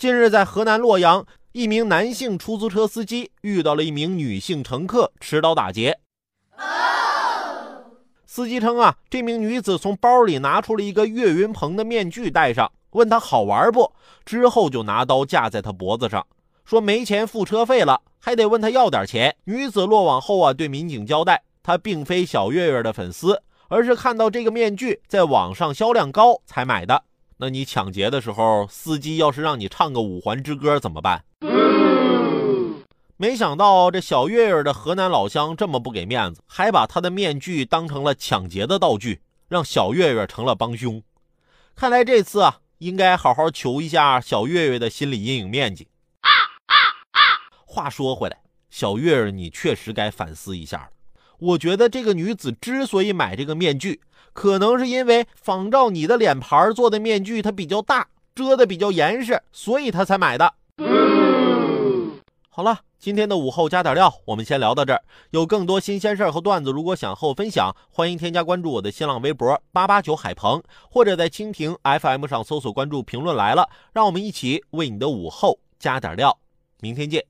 [0.00, 6.00] 近日，在河南洛阳，一名男性出租车司机遇到了一名女性乘客持刀打劫。
[8.24, 13.92] 司机称啊，这名女子从包里拿出了一个岳云鹏的面具戴上，问他好玩不？
[14.24, 16.26] 之后就拿刀架在他脖子上，
[16.64, 19.36] 说没钱付车费了，还得问他要点钱。
[19.44, 27.04] 女子落网后啊，对民警交代，她并非小岳岳的粉丝，而是看到这个面具在网上销量高才买的。
[27.42, 31.24] 那你抢劫的时候，司机要是让你唱个五环之歌怎么办？
[33.16, 41.02] 没想到这小月月的河南老乡这么不给面子，还把他的面具当成了抢劫的道具，让小月月成了帮凶。
[41.74, 45.88] 看来这次啊，应该好好求一下小月月的心理阴影面积。
[47.64, 48.36] 话说回来，
[48.68, 50.90] 小月月你确实该反思一下了。
[51.40, 54.00] 我觉得这个女子之所以买这个面具，
[54.32, 60.54] 可能是因为仿照你的脸盘做的面具它比较大，遮的比较严实，所以她才买的。
[62.48, 62.80] 好了。
[63.00, 65.02] 今天的午后加点料，我们先聊到这儿。
[65.30, 76.38] 有更多新鲜事儿和段子，如果想和我分享，欢迎添加关注我的新浪微博八八九海鹏，或者在蜻蜓 FM 上搜索关注评论来了，让我们一起为你的午后加点料。
[76.80, 77.24] 明天见。